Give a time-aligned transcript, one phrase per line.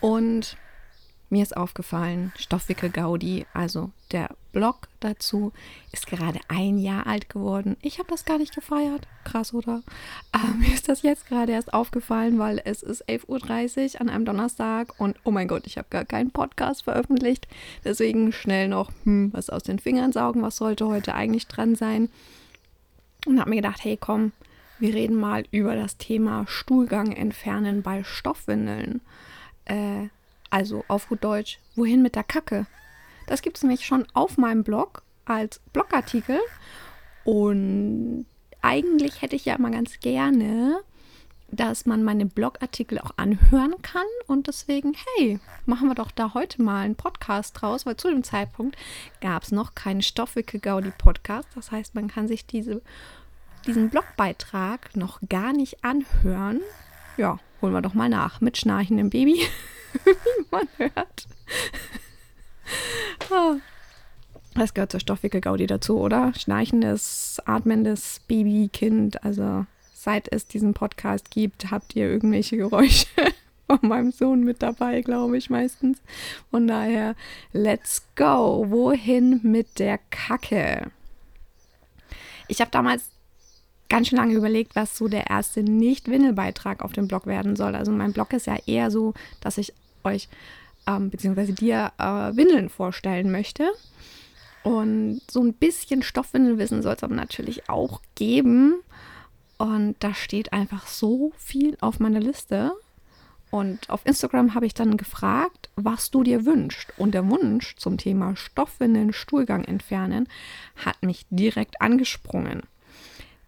[0.00, 0.56] und
[1.30, 5.52] mir ist aufgefallen, Stoffwickel Gaudi, also der Blog dazu,
[5.92, 7.76] ist gerade ein Jahr alt geworden.
[7.82, 9.06] Ich habe das gar nicht gefeiert.
[9.24, 9.82] Krass, oder?
[10.32, 14.24] Aber mir ist das jetzt gerade erst aufgefallen, weil es ist 11.30 Uhr an einem
[14.24, 17.46] Donnerstag und oh mein Gott, ich habe gar keinen Podcast veröffentlicht.
[17.84, 20.40] Deswegen schnell noch hm, was aus den Fingern saugen.
[20.40, 22.08] Was sollte heute eigentlich dran sein?
[23.26, 24.32] Und habe mir gedacht, hey, komm,
[24.78, 29.02] wir reden mal über das Thema Stuhlgang entfernen bei Stoffwindeln.
[29.68, 30.08] Äh,
[30.50, 32.66] also auf gut Deutsch, wohin mit der Kacke?
[33.26, 36.40] Das gibt es nämlich schon auf meinem Blog als Blogartikel.
[37.24, 38.26] Und
[38.62, 40.80] eigentlich hätte ich ja immer ganz gerne,
[41.50, 44.06] dass man meine Blogartikel auch anhören kann.
[44.26, 48.24] Und deswegen, hey, machen wir doch da heute mal einen Podcast draus, weil zu dem
[48.24, 48.76] Zeitpunkt
[49.20, 51.48] gab es noch keinen Stoffwickel-Gaudi-Podcast.
[51.54, 52.80] Das heißt, man kann sich diese,
[53.66, 56.60] diesen Blogbeitrag noch gar nicht anhören.
[57.18, 59.42] Ja, holen wir doch mal nach mit schnarchendem Baby.
[60.50, 61.26] man hört.
[63.30, 63.56] Ah.
[64.54, 66.32] Das gehört zur Stoffwickelgaudi dazu, oder?
[66.34, 69.22] Schnarchendes, atmendes Babykind.
[69.24, 73.06] Also seit es diesen Podcast gibt, habt ihr irgendwelche Geräusche
[73.66, 76.00] von meinem Sohn mit dabei, glaube ich meistens.
[76.50, 77.14] Von daher,
[77.52, 78.64] let's go.
[78.68, 80.90] Wohin mit der Kacke?
[82.48, 83.10] Ich habe damals
[83.88, 87.74] ganz schön lange überlegt, was so der erste Nicht-Windel-Beitrag auf dem Blog werden soll.
[87.74, 89.72] Also mein Blog ist ja eher so, dass ich
[90.04, 90.28] euch
[90.86, 91.52] ähm, bzw.
[91.52, 93.70] dir äh, Windeln vorstellen möchte.
[94.62, 98.74] Und so ein bisschen Stoffwindelwissen soll es aber natürlich auch geben.
[99.56, 102.72] Und da steht einfach so viel auf meiner Liste.
[103.50, 106.92] Und auf Instagram habe ich dann gefragt, was du dir wünschst.
[106.98, 110.28] Und der Wunsch zum Thema Stoffwindeln, Stuhlgang entfernen,
[110.76, 112.62] hat mich direkt angesprungen.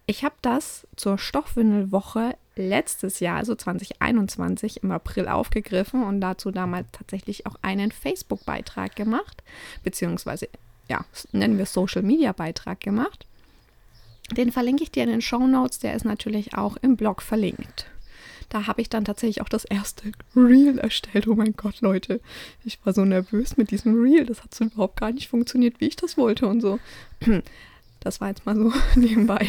[0.06, 6.88] Ich habe das zur Stoffwindelwoche letztes Jahr, also 2021, im April aufgegriffen und dazu damals
[6.92, 9.42] tatsächlich auch einen Facebook-Beitrag gemacht,
[9.82, 10.48] beziehungsweise,
[10.88, 13.26] ja, nennen wir Social-Media-Beitrag gemacht.
[14.36, 17.86] Den verlinke ich dir in den Show Notes, der ist natürlich auch im Blog verlinkt.
[18.48, 21.28] Da habe ich dann tatsächlich auch das erste Reel erstellt.
[21.28, 22.20] Oh mein Gott, Leute,
[22.64, 24.26] ich war so nervös mit diesem Reel.
[24.26, 26.80] Das hat so überhaupt gar nicht funktioniert, wie ich das wollte und so.
[28.00, 29.46] Das war jetzt mal so nebenbei.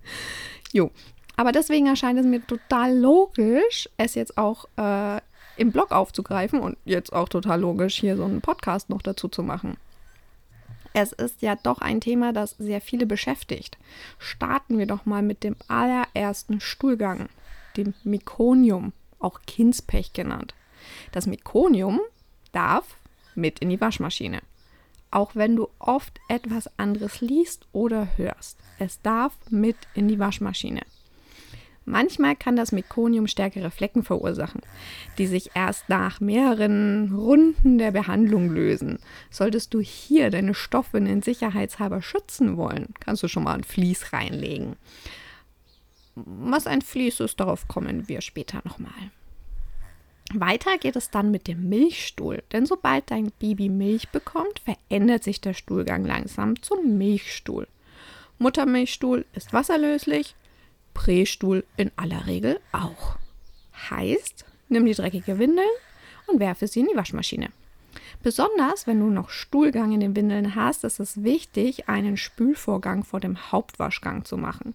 [0.72, 0.90] jo.
[1.36, 5.20] Aber deswegen erscheint es mir total logisch, es jetzt auch äh,
[5.56, 9.42] im Blog aufzugreifen und jetzt auch total logisch, hier so einen Podcast noch dazu zu
[9.42, 9.76] machen.
[10.94, 13.78] Es ist ja doch ein Thema, das sehr viele beschäftigt.
[14.18, 17.30] Starten wir doch mal mit dem allerersten Stuhlgang,
[17.78, 20.54] dem Mekonium, auch Kindspech genannt.
[21.12, 22.00] Das Mekonium
[22.52, 22.96] darf
[23.34, 24.42] mit in die Waschmaschine
[25.12, 28.58] auch wenn du oft etwas anderes liest oder hörst.
[28.78, 30.82] Es darf mit in die Waschmaschine.
[31.84, 34.62] Manchmal kann das Mekonium stärkere Flecken verursachen,
[35.18, 38.98] die sich erst nach mehreren Runden der Behandlung lösen.
[39.30, 44.76] Solltest du hier deine Stoffwindeln sicherheitshalber schützen wollen, kannst du schon mal ein Vlies reinlegen.
[46.14, 49.10] Was ein Vlies ist, darauf kommen wir später nochmal.
[50.40, 55.40] Weiter geht es dann mit dem Milchstuhl, denn sobald dein Baby Milch bekommt, verändert sich
[55.40, 57.66] der Stuhlgang langsam zum Milchstuhl.
[58.38, 60.34] Muttermilchstuhl ist wasserlöslich,
[60.94, 63.16] Prästuhl in aller Regel auch.
[63.90, 65.64] Heißt, nimm die dreckige Windel
[66.26, 67.50] und werfe sie in die Waschmaschine.
[68.22, 73.20] Besonders wenn du noch Stuhlgang in den Windeln hast, ist es wichtig, einen Spülvorgang vor
[73.20, 74.74] dem Hauptwaschgang zu machen.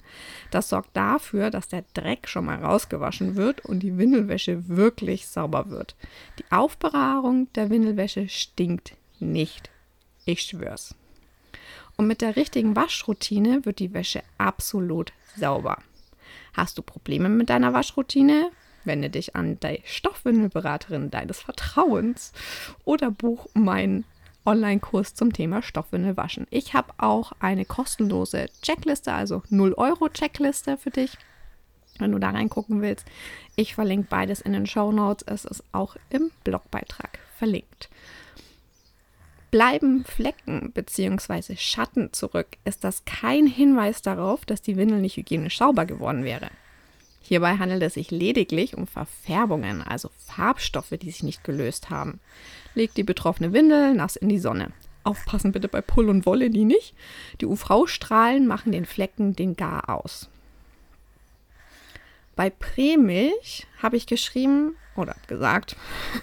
[0.52, 5.70] Das sorgt dafür, dass der Dreck schon mal rausgewaschen wird und die Windelwäsche wirklich sauber
[5.70, 5.96] wird.
[6.40, 9.70] Die Aufbewahrung der Windelwäsche stinkt nicht.
[10.26, 10.96] Ich schwör's.
[11.96, 15.80] Und mit der richtigen Waschroutine wird die Wäsche absolut sauber.
[16.54, 18.52] Hast du Probleme mit deiner Waschroutine?
[18.88, 22.34] Wende dich an die Stoffwindelberaterin deines Vertrauens
[22.86, 24.06] oder buch meinen
[24.46, 26.48] Online-Kurs zum Thema Stoffwindelwaschen.
[26.50, 31.18] Ich habe auch eine kostenlose Checkliste, also 0 Euro Checkliste für dich,
[32.00, 33.06] wenn du da reingucken willst.
[33.56, 35.26] Ich verlinke beides in den Show Notes.
[35.28, 37.90] Es ist auch im Blogbeitrag verlinkt.
[39.52, 41.56] Bleiben Flecken bzw.
[41.58, 46.50] Schatten zurück, ist das kein Hinweis darauf, dass die Windel nicht hygienisch sauber geworden wäre.
[47.28, 52.22] Hierbei handelt es sich lediglich um Verfärbungen, also Farbstoffe, die sich nicht gelöst haben.
[52.74, 54.72] Legt die betroffene Windel nass in die Sonne.
[55.04, 56.94] Aufpassen bitte bei Pull und Wolle die nicht.
[57.42, 60.30] Die UV-Strahlen machen den Flecken den Gar aus.
[62.38, 65.76] Bei Prämilch habe ich geschrieben, oder gesagt,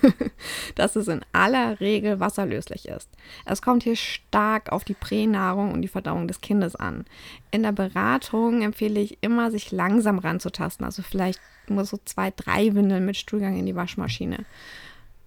[0.77, 3.11] dass es in aller Regel wasserlöslich ist.
[3.45, 7.05] Es kommt hier stark auf die Pränahrung und die Verdauung des Kindes an.
[7.51, 12.75] In der Beratung empfehle ich immer, sich langsam ranzutasten, also vielleicht nur so zwei, drei
[12.75, 14.45] Windeln mit Stuhlgang in die Waschmaschine.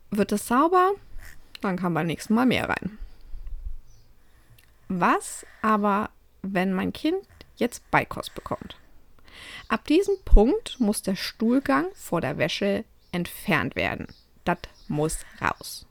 [0.09, 0.91] Wird es sauber,
[1.59, 2.97] dann kann beim nächsten Mal mehr rein.
[4.87, 6.11] Was aber,
[6.43, 7.17] wenn mein Kind
[7.57, 8.77] jetzt Beikost bekommt?
[9.67, 14.07] Ab diesem Punkt muss der Stuhlgang vor der Wäsche entfernt werden.
[14.43, 15.85] Das muss raus.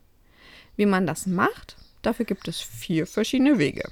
[0.77, 3.91] Wie man das macht, dafür gibt es vier verschiedene Wege.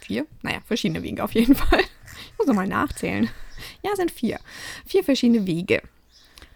[0.00, 0.26] Vier?
[0.42, 1.80] Naja, verschiedene Wege auf jeden Fall.
[1.80, 3.30] Ich muss nochmal nachzählen.
[3.82, 4.40] Ja, sind vier.
[4.86, 5.82] Vier verschiedene Wege.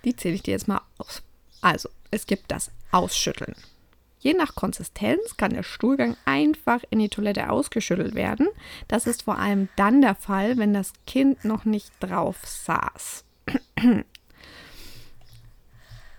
[0.04, 1.22] Die zähle ich dir jetzt mal aus.
[1.60, 3.54] Also, es gibt das Ausschütteln.
[4.22, 8.48] Je nach Konsistenz kann der Stuhlgang einfach in die Toilette ausgeschüttelt werden.
[8.86, 13.24] Das ist vor allem dann der Fall, wenn das Kind noch nicht drauf saß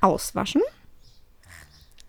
[0.02, 0.62] auswaschen.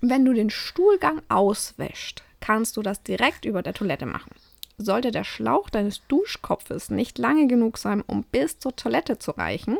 [0.00, 4.32] Wenn du den Stuhlgang auswäscht, kannst du das direkt über der Toilette machen.
[4.76, 9.78] Sollte der Schlauch deines Duschkopfes nicht lange genug sein, um bis zur Toilette zu reichen,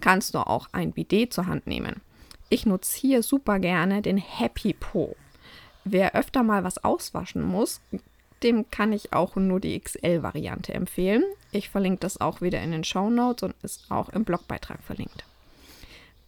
[0.00, 2.00] kannst du auch ein Bidet zur Hand nehmen.
[2.48, 5.16] Ich nutze hier super gerne den Happy Po.
[5.90, 7.80] Wer öfter mal was auswaschen muss,
[8.42, 11.24] dem kann ich auch nur die XL-Variante empfehlen.
[11.50, 15.24] Ich verlinke das auch wieder in den Show Notes und ist auch im Blogbeitrag verlinkt.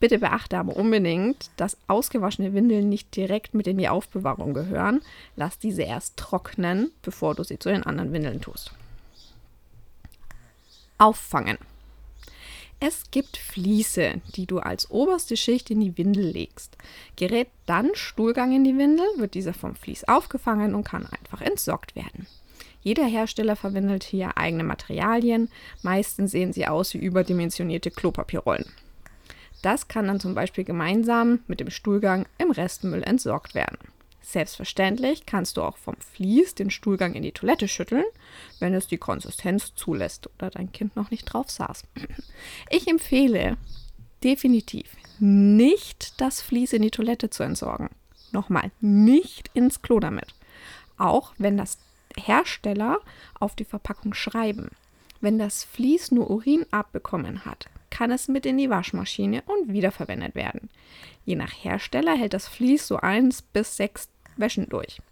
[0.01, 5.03] Bitte beachte aber unbedingt, dass ausgewaschene Windeln nicht direkt mit in die Aufbewahrung gehören.
[5.37, 8.73] Lass diese erst trocknen, bevor du sie zu den anderen Windeln tust.
[10.97, 11.59] Auffangen.
[12.83, 16.79] Es gibt Vliese, die du als oberste Schicht in die Windel legst.
[17.15, 21.95] Gerät dann Stuhlgang in die Windel, wird dieser vom Vlies aufgefangen und kann einfach entsorgt
[21.95, 22.27] werden.
[22.83, 25.51] Jeder Hersteller verwendet hier eigene Materialien.
[25.83, 28.65] Meistens sehen sie aus wie überdimensionierte Klopapierrollen.
[29.61, 33.77] Das kann dann zum Beispiel gemeinsam mit dem Stuhlgang im Restmüll entsorgt werden.
[34.23, 38.05] Selbstverständlich kannst du auch vom Vlies den Stuhlgang in die Toilette schütteln,
[38.59, 41.85] wenn es die Konsistenz zulässt oder dein Kind noch nicht drauf saß.
[42.71, 43.57] Ich empfehle
[44.23, 47.91] definitiv nicht das Vlies in die Toilette zu entsorgen.
[48.33, 50.35] Nochmal, nicht ins Klo damit.
[50.97, 51.79] Auch wenn das
[52.17, 53.01] Hersteller
[53.39, 54.71] auf die Verpackung schreiben.
[55.21, 57.69] Wenn das Vlies nur Urin abbekommen hat,
[58.01, 60.71] kann es mit in die Waschmaschine und wiederverwendet werden.
[61.27, 64.09] Je nach Hersteller hält das Vlies so eins bis sechs
[64.39, 65.03] Wäschen durch.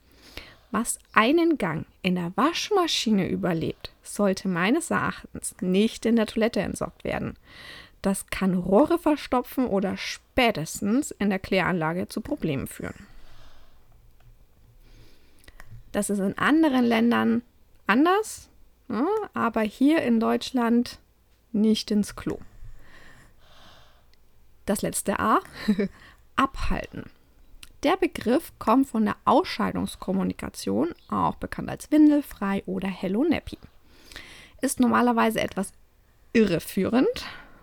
[0.71, 7.05] Was einen Gang in der Waschmaschine überlebt, sollte meines Erachtens nicht in der Toilette entsorgt
[7.05, 7.35] werden.
[8.01, 13.07] Das kann Rohre verstopfen oder spätestens in der Kläranlage zu Problemen führen.
[15.93, 17.43] Das ist in anderen Ländern
[17.87, 18.49] anders,
[18.89, 20.99] ne, aber hier in Deutschland
[21.53, 22.39] nicht ins Klo.
[24.69, 25.41] Das letzte A,
[26.37, 27.05] abhalten.
[27.85, 33.57] Der Begriff kommt von der Ausscheidungskommunikation, auch bekannt als Windelfrei oder Hello Nappy.
[34.61, 35.73] Ist normalerweise etwas
[36.35, 37.09] irreführend.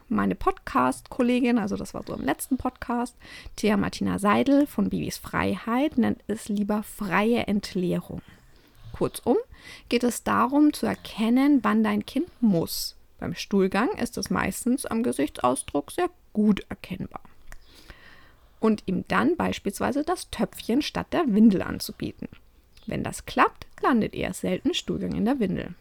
[0.09, 3.15] Meine Podcast-Kollegin, also das war so im letzten Podcast,
[3.55, 8.23] Thea Martina Seidel von Bibis Freiheit, nennt es lieber freie Entleerung.
[8.93, 9.37] Kurzum
[9.89, 12.95] geht es darum zu erkennen, wann dein Kind muss.
[13.19, 17.21] Beim Stuhlgang ist es meistens am Gesichtsausdruck sehr gut erkennbar.
[18.59, 22.27] Und ihm dann beispielsweise das Töpfchen statt der Windel anzubieten.
[22.87, 25.75] Wenn das klappt, landet eher selten Stuhlgang in der Windel.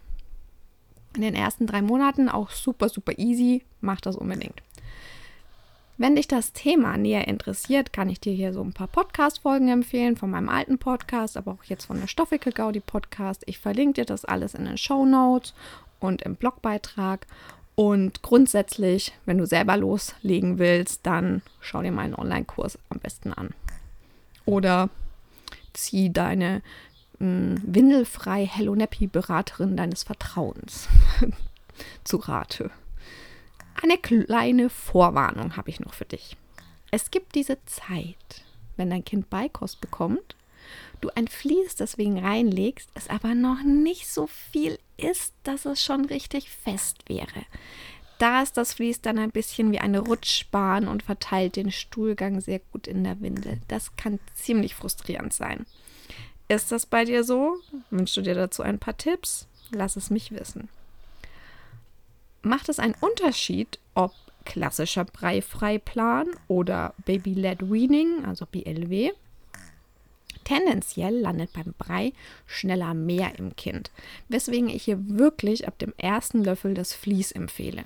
[1.15, 4.63] In den ersten drei Monaten auch super, super easy, mach das unbedingt.
[5.97, 10.17] Wenn dich das Thema näher interessiert, kann ich dir hier so ein paar Podcast-Folgen empfehlen
[10.17, 13.45] von meinem alten Podcast, aber auch jetzt von der Stoffwickel Gaudi Podcast.
[13.47, 15.55] Ich verlinke dir das alles in den Show Notes
[16.01, 17.29] und im Blogbeitrag.
[17.77, 23.51] Und grundsätzlich, wenn du selber loslegen willst, dann schau dir meinen Online-Kurs am besten an.
[24.47, 24.91] Oder
[25.75, 26.63] zieh deine
[27.21, 30.89] mh, hm, windelfrei Hello Nappy Beraterin deines Vertrauens
[32.03, 32.73] zu Rate.
[33.83, 36.37] Eine kleine Vorwarnung habe ich noch für dich.
[36.91, 38.45] Es gibt diese Zeit,
[38.77, 40.37] wenn dein Kind Beikost bekommt,
[41.01, 46.05] du ein Vlies deswegen reinlegst, es aber noch nicht so viel ist, dass es schon
[46.05, 47.45] richtig fest wäre.
[48.19, 52.61] Da ist das Vlies dann ein bisschen wie eine Rutschbahn und verteilt den Stuhlgang sehr
[52.61, 53.61] gut in der Windel.
[53.69, 55.67] Das kann ziemlich frustrierend sein.
[56.49, 57.57] Ist das bei dir so?
[57.91, 59.49] Wünschst du dir dazu ein paar Tipps?
[59.73, 60.69] Lass es mich wissen.
[62.45, 64.13] Macht es einen Unterschied, ob
[64.45, 69.13] klassischer Breifreiplan oder Baby-led Weaning, also BLW.
[70.45, 72.13] Tendenziell landet beim Brei
[72.47, 73.91] schneller mehr im Kind,
[74.29, 77.85] weswegen ich hier wirklich ab dem ersten Löffel das Vlies empfehle.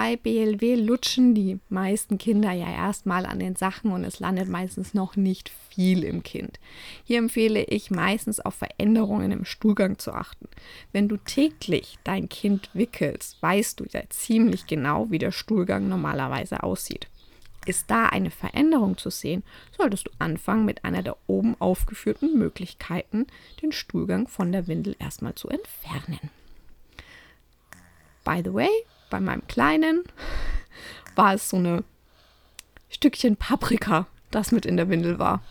[0.00, 4.94] Bei BLW lutschen die meisten Kinder ja erstmal an den Sachen und es landet meistens
[4.94, 6.60] noch nicht viel im Kind.
[7.02, 10.46] Hier empfehle ich meistens auf Veränderungen im Stuhlgang zu achten.
[10.92, 16.62] Wenn du täglich dein Kind wickelst, weißt du ja ziemlich genau, wie der Stuhlgang normalerweise
[16.62, 17.08] aussieht.
[17.66, 19.42] Ist da eine Veränderung zu sehen,
[19.76, 23.26] solltest du anfangen mit einer der oben aufgeführten Möglichkeiten,
[23.62, 26.30] den Stuhlgang von der Windel erstmal zu entfernen.
[28.24, 28.70] By the way,
[29.10, 30.04] bei meinem Kleinen
[31.14, 31.84] war es so eine
[32.88, 35.42] Stückchen Paprika, das mit in der Windel war.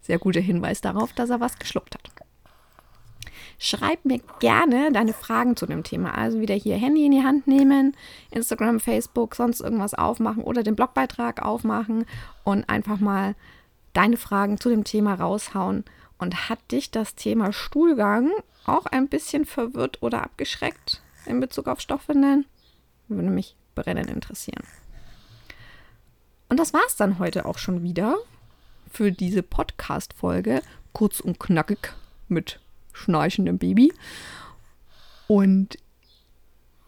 [0.00, 2.10] Sehr guter Hinweis darauf, dass er was geschluckt hat.
[3.62, 6.16] Schreib mir gerne deine Fragen zu dem Thema.
[6.16, 7.94] Also wieder hier Handy in die Hand nehmen,
[8.30, 12.06] Instagram, Facebook, sonst irgendwas aufmachen oder den Blogbeitrag aufmachen
[12.42, 13.34] und einfach mal
[13.92, 15.84] deine Fragen zu dem Thema raushauen.
[16.16, 18.30] Und hat dich das Thema Stuhlgang
[18.64, 22.46] auch ein bisschen verwirrt oder abgeschreckt in Bezug auf Stoffwindeln?
[23.10, 24.64] Würde mich brennend interessieren.
[26.48, 28.16] Und das war es dann heute auch schon wieder
[28.90, 30.62] für diese Podcast-Folge.
[30.92, 31.92] Kurz und knackig
[32.28, 32.60] mit
[32.92, 33.92] schnarchendem Baby.
[35.28, 35.78] Und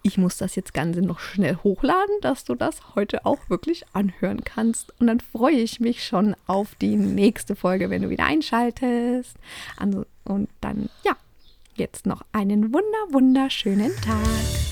[0.03, 4.43] ich muss das jetzt Ganze noch schnell hochladen, dass du das heute auch wirklich anhören
[4.43, 4.99] kannst.
[5.01, 9.37] Und dann freue ich mich schon auf die nächste Folge, wenn du wieder einschaltest.
[9.77, 11.17] Also, und dann, ja,
[11.77, 14.72] jetzt noch einen wunder, wunderschönen Tag